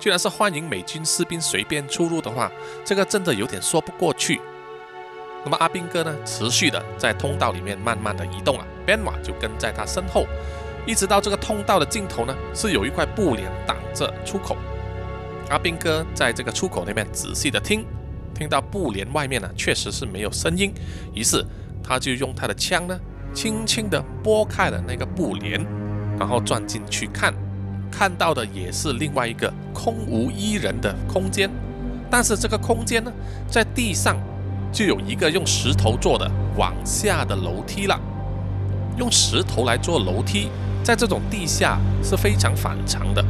[0.00, 2.50] 居然是欢迎美军士兵随便出入的话，
[2.84, 4.40] 这个真的有点说不过去。
[5.44, 10.26] 那么阿兵哥呢，持续的在通道里面慢慢的移动了，Ben 马就跟在他身后，
[10.84, 14.56] 一直到这个通道的尽头呢，是有一块布帘挡着出口。
[15.48, 17.84] 阿兵哥在这个出口那边仔细的听，
[18.34, 20.72] 听到布帘外面呢确实是没有声音，
[21.14, 21.44] 于是
[21.82, 22.98] 他就用他的枪呢。
[23.34, 25.62] 轻轻地拨开了那个布帘，
[26.18, 27.34] 然后钻进去看，
[27.90, 31.50] 看到的也是另外一个空无一人的空间。
[32.10, 33.12] 但是这个空间呢，
[33.46, 34.16] 在地上
[34.72, 38.00] 就有一个用石头做的往下的楼梯了。
[38.96, 40.48] 用石头来做楼梯，
[40.82, 43.22] 在这种地下是非常反常的。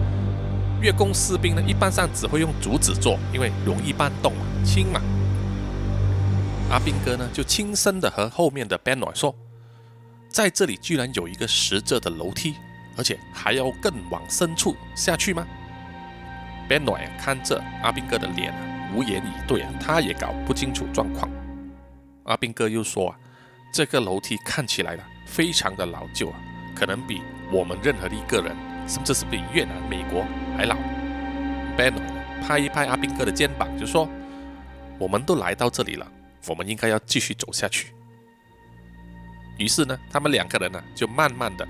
[0.81, 5.01] 越共士兵呢，一般上只会用竹子做，因为容易搬动嘛，轻嘛。
[6.71, 9.35] 阿兵哥呢，就轻声的和后面的 b e n o 说。
[10.29, 12.57] 在这里居然有一个石质的楼梯，
[12.97, 15.47] 而且还要更往深处下去吗
[16.69, 18.53] ？Ben 暖看着阿兵哥的脸，
[18.95, 21.31] 无言以对啊，他也搞不清楚状况。
[22.25, 23.17] 阿兵哥又说啊，
[23.73, 26.37] 这个楼梯看起来呢，非常的老旧啊，
[26.75, 28.55] 可能比我们任何的一个人，
[28.87, 30.77] 甚至是比越南、美国还老。
[31.77, 31.93] Ben
[32.47, 34.09] 拍一拍阿兵哥的肩膀，就说
[34.99, 36.07] ：“我们都来到这里了，
[36.47, 37.93] 我们应该要继续走下去。”
[39.59, 41.67] 于是呢，他们两个人呢就慢慢的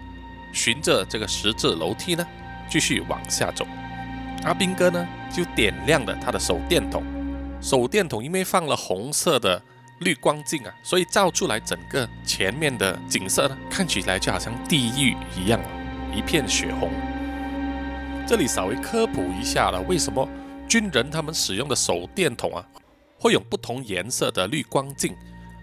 [0.53, 2.27] 循着这个十字楼梯呢
[2.69, 3.67] 继续往下走。
[4.45, 7.03] 阿兵哥呢就点亮了他的手电筒，
[7.61, 9.61] 手电筒因为放了红色的
[10.01, 15.61] 滤光镜啊，所以照出来整个前面的景色呢看起来就好像地狱一样，
[16.15, 16.91] 一片血红。
[18.27, 20.29] 这里稍微科普一下了，为什么
[20.69, 22.67] 军人他们使用的手电筒啊
[23.17, 25.15] 会有不同颜色的滤光镜？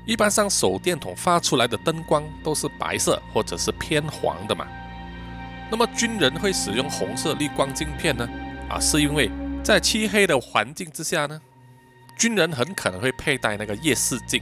[0.07, 4.65] 一般上手电筒发出来的灯光都是白色或者是偏黄的嘛。
[5.69, 8.25] 那么军人会使用红色滤光镜片呢？
[8.69, 9.29] 啊，是因为
[9.61, 11.41] 在漆黑的环境之下呢，
[12.17, 14.41] 军人很可能会佩戴那个夜视镜。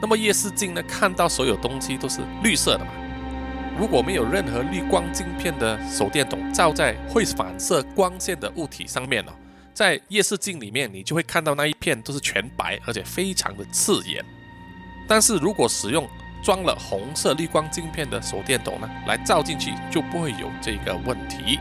[0.00, 2.90] 那么夜视镜呢，看到所有东西都是绿色的嘛。
[3.78, 9.32] 如果没有任何滤光镜片的手电筒照在会反射光线的物体上面哦，
[9.72, 14.24] 在夜视镜里面你就会看到那一片都是全白，而且非常的刺眼。
[15.08, 16.08] 但是如果使用
[16.42, 21.58] 装了红色滤光镜片的手电筒呢，来照进去就不会有这个问题。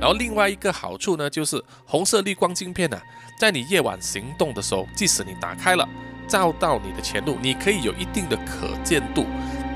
[0.00, 3.00] 然后另外一个好处呢，就是红色滤光镜片呢，
[3.38, 5.88] 在你夜晚行动的时候，即使你打开了，
[6.26, 9.24] 照到你的前路，你可以有一定的可见度，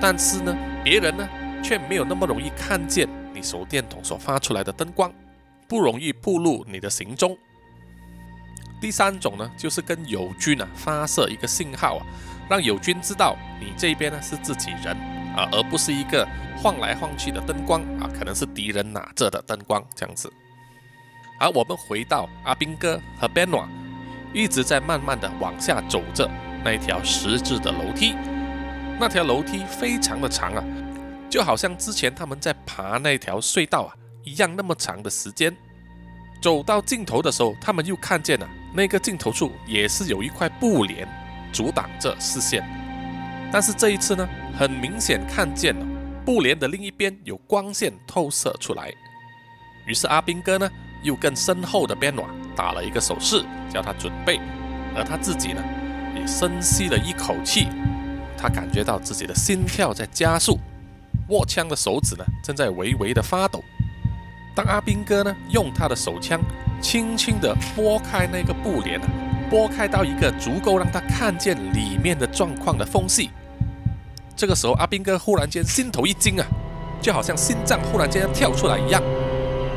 [0.01, 1.29] 但是呢，别人呢
[1.63, 5.13] 却没有那么容易看见你手电筒所发出来的灯光，
[5.67, 7.37] 不容易暴露你的行踪。
[8.81, 12.07] 第三种呢，就是跟友军啊发射一个信号啊。
[12.49, 14.97] 让友军知道你这边呢是自己人
[15.35, 16.25] 啊，而不是一个
[16.57, 20.33] 晃来晃去的灯光啊，可能是敌人拿着的灯光这样子。
[21.41, 23.67] 而我们回到阿兵哥和 Benoit，
[24.33, 26.31] 一直在慢慢的往下走着
[26.65, 28.15] 那一条十字的楼梯，
[28.99, 30.65] 那条楼梯非常的长啊，
[31.29, 35.55] 就好像之前他们在爬那条隧道啊一样那么长的时间。
[36.43, 41.07] 走到尽头的时候，他们又看见了那个尽头处也是有一块布帘。
[41.53, 42.63] 阻挡着视线，
[43.51, 44.29] 但是这一次呢，
[44.59, 45.87] 很明显看见了
[46.23, 48.93] 布帘的另一边有光线透射出来。
[49.87, 50.71] 于是阿兵哥呢，
[51.03, 54.39] 又跟身后的边瓦打了一个手势，叫他准备，
[54.95, 55.65] 而他自己呢，
[56.15, 57.69] 也深吸了一口气，
[58.37, 60.59] 他感觉到自己的心跳在加速，
[61.29, 63.63] 握枪的手指呢，正在微微的发抖。
[64.55, 66.41] 当阿兵哥呢用他的手枪
[66.81, 69.07] 轻轻地拨开那个布帘啊，
[69.51, 73.31] 拨开到一个足够让他看见里面的状况的缝隙，
[74.35, 76.47] 这个时候阿兵哥忽然间心头一惊啊，
[77.03, 79.03] 就好像心脏忽然间要跳出来一样，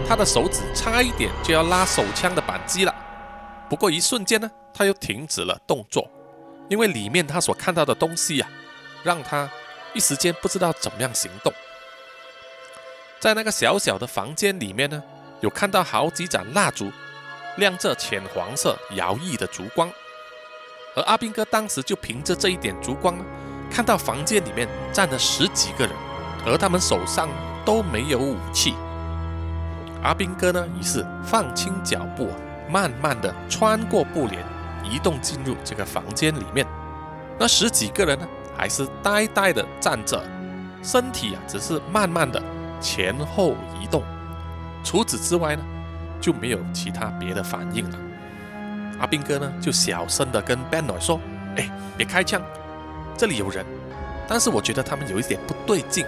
[0.08, 2.96] 他的手指差一点就要拉手枪的扳机了，
[3.70, 6.10] 不过一瞬间呢，他又停止了动作，
[6.70, 8.48] 因为里面他所看到的东西呀，
[9.04, 9.50] 让他
[9.94, 11.52] 一时间不知道怎么样行动。
[13.20, 15.04] 在那个小小的房间里面呢，
[15.42, 16.92] 有看到好几盏蜡烛，
[17.58, 19.92] 亮着浅黄色摇曳的烛光。
[20.96, 23.18] 而阿兵哥当时就凭着这一点烛光，
[23.72, 25.96] 看到房间里面站了十几个人，
[26.46, 27.28] 而他们手上
[27.66, 28.74] 都没有武器。
[30.02, 32.32] 阿兵哥呢，于是放轻脚步，
[32.70, 34.44] 慢慢的穿过布帘，
[34.90, 36.66] 移动进入这个房间里面。
[37.38, 40.22] 那十几个人呢，还是呆呆的站着，
[40.84, 42.42] 身体啊，只是慢慢的。
[42.82, 44.02] 前后移动，
[44.86, 45.62] 除此之外呢，
[46.22, 47.98] 就没有其他别的反应了。
[49.02, 51.20] 阿兵哥呢，就小声的跟 Benoy 说
[51.58, 52.42] ：“哎，别开枪，
[53.18, 53.66] 这里有人。
[54.30, 56.06] 但是我觉得他们有一点不对劲。”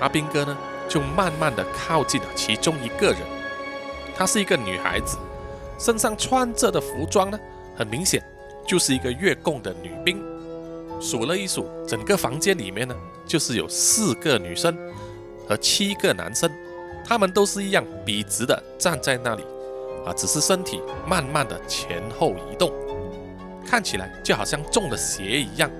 [0.00, 0.56] 阿兵哥呢，
[0.88, 3.18] 就慢慢的靠近了其中一个人。
[4.16, 5.18] 她是一个女孩子，
[5.78, 7.38] 身上穿着的服装呢，
[7.76, 8.22] 很明显
[8.66, 10.22] 就是一个月供的女兵。
[11.00, 14.76] 数了一数，整个房间里面呢，就是有四个女生。
[15.48, 16.50] 和七个男生，
[17.04, 19.44] 他们都是一样笔直的站在那里，
[20.04, 22.72] 啊，只是身体慢慢的前后移动，
[23.64, 25.70] 看起来就好像中了邪一样。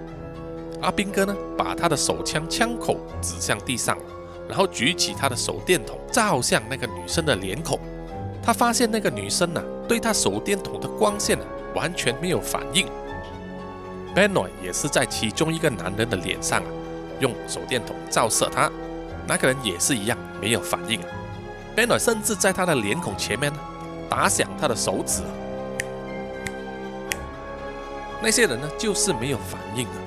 [0.80, 3.98] 阿兵哥呢，把他的手枪枪口指向地上，
[4.48, 7.76] 然后举起他的手电筒照向那个女生的脸孔。
[8.40, 11.44] 他发现那个女生呢，对他手电筒的光线呢，
[11.76, 12.88] 完全没有反应。
[14.14, 16.66] ，Beno 也是在其中一个男人的脸上啊，
[17.20, 18.70] 用手电筒照射他。
[19.28, 21.06] 那个人也是一样没有反应啊
[21.76, 23.58] ，Beno 甚至在他的脸孔前面呢
[24.08, 25.20] 打响他的手指，
[28.22, 29.98] 那些人呢就是没有反应啊，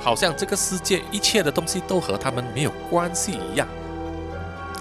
[0.00, 3.68] 好像这个世界一切的东西都和他们没有关系一样。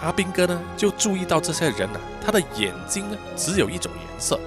[0.01, 4.39] 阿兵哥呢就注意到这些人呢，他的眼睛呢只有一种颜色，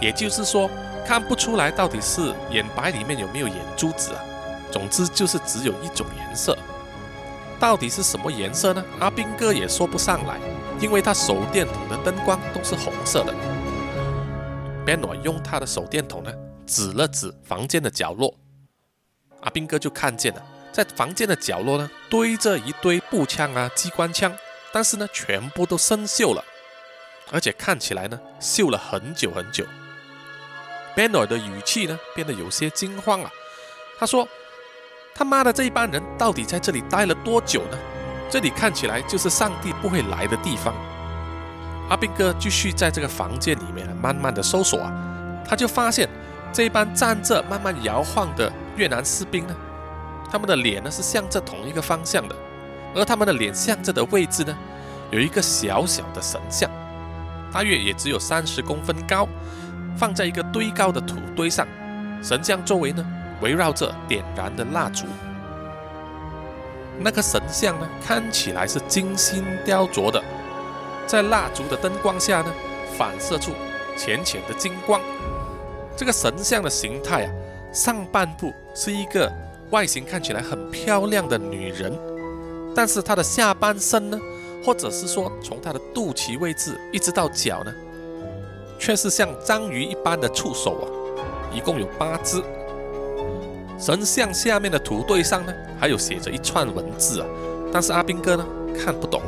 [0.00, 0.70] 也就是说
[1.06, 4.24] 看不出来到底是眼白里面有没有眼珠子啊，
[4.70, 6.56] 总之就是只有一种颜色。
[7.58, 8.82] 到底是什么颜色呢？
[9.00, 10.38] 阿兵哥也说不上来，
[10.80, 13.34] 因为他手电筒的灯光都是红色的。
[14.86, 16.32] Benoy 用他的手电筒呢，
[16.66, 18.34] 指了指房间的角落，
[19.42, 24.34] 阿兵哥就看见了，在房间的角落呢，堆着一堆步枪啊、机关枪，
[24.72, 26.42] 但是呢，全部都生锈了，
[27.30, 29.66] 而且看起来呢，锈了很久很久。
[30.96, 33.30] Benoy 的语气呢，变得有些惊慌了，
[33.98, 34.26] 他说。
[35.12, 37.76] 他妈的，这一帮人到底在这里待了多久呢？
[38.30, 40.72] 这里看起来就是上帝不会来的地方。
[41.90, 44.90] 阿兵哥继续在这个房间里面慢慢的搜索啊，
[45.46, 46.08] 他就发现
[46.54, 49.54] 这一帮站着慢慢摇晃的越南士兵呢，
[50.30, 52.34] 他们的脸呢是向着同一个方向的，
[52.94, 54.56] 而他们的脸向着的位置呢，
[55.10, 56.70] 有一个小小的神像，
[57.52, 59.28] 大约也只有三十公分高，
[59.96, 61.66] 放在一个堆高的土堆上，
[62.22, 63.04] 神像周围呢。
[63.42, 65.06] 围绕着点燃的蜡烛，
[66.98, 70.22] 那个神像呢，看起来是精心雕琢的，
[71.06, 72.52] 在蜡烛的灯光下呢，
[72.98, 73.52] 反射出
[73.96, 75.00] 浅浅的金光。
[75.96, 77.32] 这个神像的形态啊，
[77.72, 79.32] 上半部是一个
[79.70, 81.98] 外形看起来很漂亮的女人，
[82.76, 84.20] 但是她的下半身呢，
[84.62, 87.72] 或者是说从她的肚脐位置一直到脚呢，
[88.80, 90.84] 却是像章鱼一般的触手啊，
[91.54, 92.42] 一共有八只。
[93.78, 97.26] 神像下面的土堆上呢，还有写着一串文字啊，
[97.70, 98.46] 但是阿兵哥呢
[98.82, 99.20] 看不懂。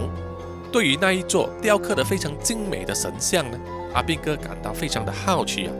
[0.73, 3.59] 对于那一座雕刻的非常精美的神像呢，
[3.93, 5.73] 阿兵哥感到非常的好奇啊，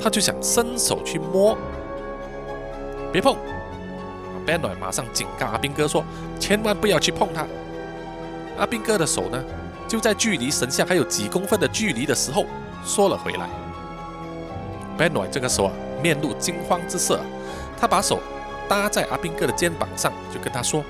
[0.00, 1.58] 他就想伸手去摸，
[3.12, 3.36] 别碰。
[4.46, 6.04] Benoy 马上警告阿兵哥说，
[6.38, 7.44] 千万不要去碰它。
[8.56, 9.44] 阿兵哥的手呢，
[9.88, 12.46] 就在距离神像还有几公分的距离的时候
[12.84, 13.48] 缩了回来。
[14.98, 15.72] Benoy 这个时候啊，
[16.02, 17.20] 面露惊慌之色。
[17.80, 18.20] 他把手
[18.68, 20.84] 搭在阿兵哥的肩膀上，就跟他说：“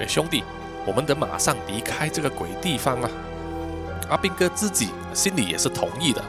[0.00, 0.42] 哎，兄弟，
[0.84, 3.10] 我们得马上离开这个鬼地方啊！”
[4.10, 6.20] 阿兵哥自己心里也是同意的。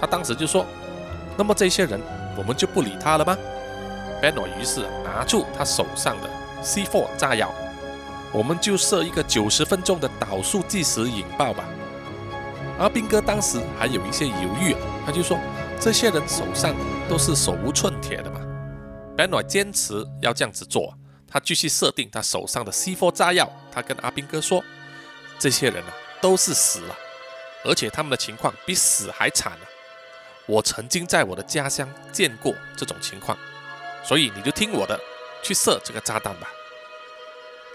[0.00, 0.66] 他当时就说
[1.38, 2.00] ：“那么这些人，
[2.36, 3.36] 我们就不理他了吗
[4.20, 6.28] ？”Benoy 于是拿出他手上的
[6.64, 7.54] C4 炸药，
[8.32, 11.64] 我们就设一个九十分钟的导数计时引爆吧。
[12.78, 14.74] 阿兵哥当时还有一些犹豫，
[15.04, 15.36] 他就说
[15.80, 16.74] ：“这些人手上
[17.08, 18.40] 都是手无寸铁的嘛。”
[19.18, 23.50] Benoy 坚持要这样子做，他继续设定他手上的 C4 炸药。
[23.72, 24.62] 他跟阿兵哥说
[25.40, 26.96] ：“这些人啊，都是死了，
[27.64, 29.64] 而且他们的情况比死还惨啊！
[30.46, 33.36] 我曾经在我的家乡见过这种情况，
[34.04, 34.98] 所以你就听我的，
[35.42, 36.48] 去设这个炸弹吧。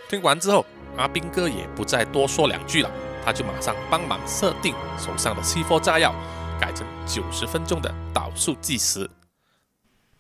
[0.10, 2.89] 听完之后，阿兵哥也不再多说两句了，
[3.24, 6.13] 他就马上帮忙设定手上的 C4 炸药，
[6.59, 9.09] 改成九十分钟的导数计时。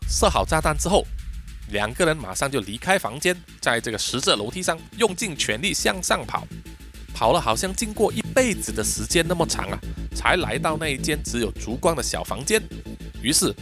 [0.07, 1.05] 设好炸弹之后，
[1.71, 6.47] 两个人马上就离开房间，在这个十字楼梯上用尽全力向上跑，
[7.13, 9.79] 跑了好像经过一辈子的时间那么长啊，
[10.15, 12.61] 才来到那一间只有烛光的小房间。
[13.21, 13.53] 于是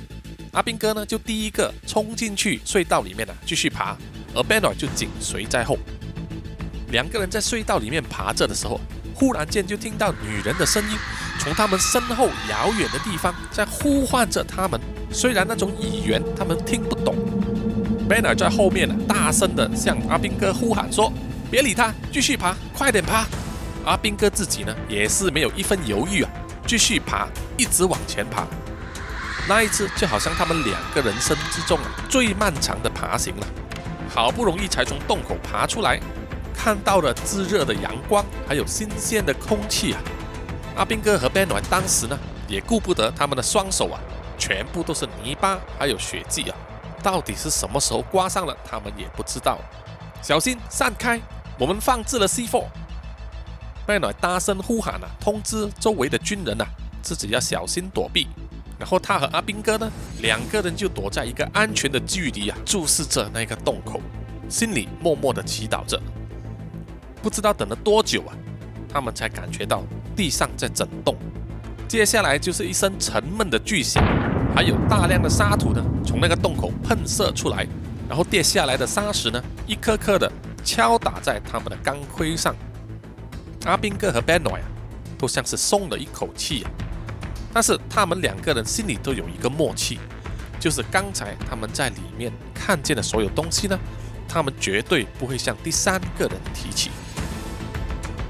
[0.54, 3.96] 阿兵哥呢就第一个冲进去隧道里面呢继续爬，
[4.34, 5.78] 而 Benner 就紧随在后。
[6.90, 8.82] 两个人在隧道里面爬着的时候，
[9.22, 10.98] 忽然间就听到女人的声音
[11.38, 14.82] 从他们身后遥远的地方在呼唤着他们。
[15.12, 17.16] 虽然那种语言他们听不懂
[18.10, 21.14] ，Banner 在后面呢，大声的向阿兵哥呼喊说
[21.52, 23.28] ：“别理他，继续爬，快点爬！”
[23.86, 26.32] 阿兵哥自己呢，也是没有一分犹豫啊，
[26.66, 28.48] 继续爬，一直往前爬。
[29.48, 33.46] 那一次就好像他们两个人生之中啊最漫长的爬行了，
[34.10, 36.00] 好不容易才从洞口爬出来，
[36.56, 40.02] 看到了炙热的阳光，还有新鲜的空气啊。
[40.76, 44.00] 阿兵哥和 Banner 当时呢，也顾不得他们的双手啊。
[44.38, 46.58] 全部都是泥巴，还有血迹啊！
[47.04, 49.60] 到底是什么时候刮上了，他们也不知道。
[50.20, 51.22] 小心散开，
[51.60, 52.66] 我们放置了 C4。
[53.88, 56.66] 麦暖大声呼喊啊，通知周围的军人啊，
[57.04, 58.30] 自己要小心躲避。
[58.80, 59.92] 然后他和阿兵哥呢，
[60.22, 64.02] 两个人就躲在一个安全的距离啊，注视着那个洞口，
[64.50, 66.02] 心里默默的祈祷着。
[67.22, 68.34] 不知道等了多久啊，
[68.92, 69.84] 他们才感觉到
[70.16, 71.16] 地上在震动。
[71.88, 74.04] 接下来就是一声沉闷的巨响，
[74.56, 77.68] 还有大量的沙土呢从那个洞口喷射出来，
[78.08, 80.32] 然后跌下来的沙石呢一颗颗的
[80.64, 82.56] 敲打在他们的钢盔上。
[83.66, 84.68] 阿兵哥和 Benoy 啊
[85.18, 86.72] 都像是松了一口气啊，
[87.54, 90.00] 但是他们两个人心里都有一个默契，
[90.60, 93.78] 就是刚才他们在里面看见的所有东西呢，
[94.28, 96.90] 他们绝对不会向第三个人提起。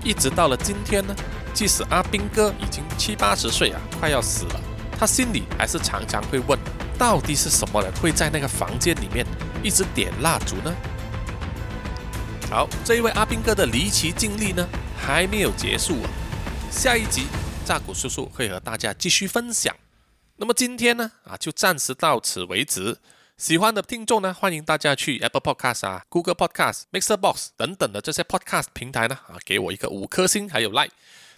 [0.04, 1.16] 一直到了今天呢。
[1.54, 4.62] 即使阿兵哥已经七八十岁啊，快要死了，
[4.97, 6.58] 他心里还是常常会问：
[6.97, 9.26] 到底是什么人会在那个房间里面
[9.62, 10.74] 一直点蜡烛呢？
[12.49, 14.66] 好，这一位阿兵哥的离奇经历呢，
[14.97, 16.10] 还没有结束啊，
[16.72, 17.28] 下一集
[17.66, 19.76] 炸古叔叔会和大家继续分享。
[20.38, 22.97] 那么今天呢，啊，就暂时到此为止。
[23.42, 30.92] 喜欢的听众呢，欢迎大家去 Apple Podcast 啊、Google Podcast、Mixer Box 等等的这些 Podcast 平台呢，啊，给我一个五颗星，还有 Like。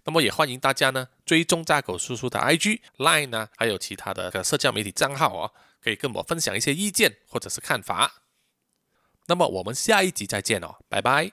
[0.04, 5.52] 那么也欢迎大家呢追踪炸狗叔叔的 IG、Line 呢，还有其他的社交媒体账号哦，
[5.82, 8.16] 可以跟我分享一些意见或者是看法。
[9.28, 11.32] 那么我们下一集再见哦，拜拜。